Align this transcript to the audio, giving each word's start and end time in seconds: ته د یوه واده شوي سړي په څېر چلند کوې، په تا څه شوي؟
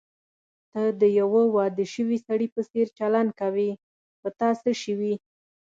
ته 0.71 0.81
د 1.01 1.03
یوه 1.19 1.41
واده 1.55 1.85
شوي 1.93 2.17
سړي 2.27 2.47
په 2.55 2.61
څېر 2.71 2.87
چلند 2.99 3.31
کوې، 3.41 3.71
په 4.21 4.29
تا 4.39 4.49
څه 4.61 4.71
شوي؟ 4.83 5.13